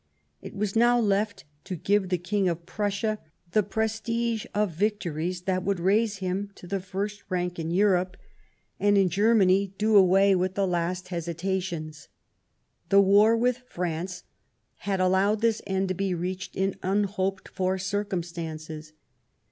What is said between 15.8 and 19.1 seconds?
to be reached in unhoped for circumstances.